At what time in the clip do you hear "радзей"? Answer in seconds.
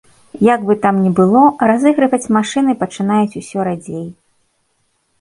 3.73-4.05